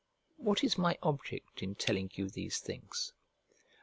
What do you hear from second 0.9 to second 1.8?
object in